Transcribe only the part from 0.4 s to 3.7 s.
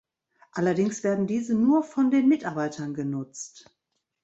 Allerdings werden diese nur von den Mitarbeitern genutzt.